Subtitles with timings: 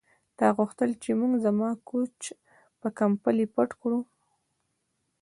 [0.37, 2.17] تا غوښتل چې موږ زما کوچ
[2.79, 3.99] په کمپلې پټ کړو